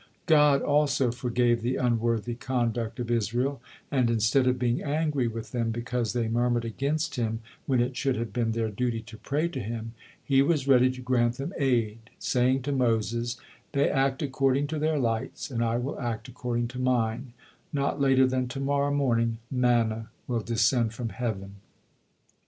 God 0.25 0.63
also 0.63 1.11
forgave 1.11 1.61
the 1.61 1.75
unworthy 1.75 2.33
conduct 2.33 2.99
of 2.99 3.11
Israel, 3.11 3.61
and 3.91 4.09
instead 4.09 4.47
of 4.47 4.57
being 4.57 4.81
angry 4.81 5.27
with 5.27 5.51
them 5.51 5.69
because 5.69 6.13
they 6.13 6.27
murmured 6.27 6.65
against 6.65 7.17
Him, 7.17 7.39
when 7.67 7.79
it 7.79 7.95
should 7.95 8.15
have 8.15 8.33
been 8.33 8.53
their 8.53 8.71
duty 8.71 9.01
to 9.01 9.17
pray 9.19 9.47
to 9.49 9.59
Him, 9.59 9.93
He 10.23 10.41
was 10.41 10.67
ready 10.67 10.89
to 10.89 11.01
grant 11.01 11.35
them 11.37 11.53
aid, 11.55 11.99
saying 12.17 12.63
to 12.63 12.71
Moses, 12.71 13.37
"They 13.73 13.91
act 13.91 14.23
according 14.23 14.65
to 14.69 14.79
their 14.79 14.97
lights, 14.97 15.51
and 15.51 15.63
I 15.63 15.77
will 15.77 15.99
act 15.99 16.27
according 16.27 16.69
to 16.69 16.79
Mine; 16.79 17.33
not 17.71 18.01
later 18.01 18.25
than 18.25 18.47
to 18.47 18.59
morrow 18.59 18.91
morning 18.91 19.37
manna 19.51 20.09
will 20.27 20.41
descend 20.41 20.95
from 20.95 21.09
heaven." 21.09 21.57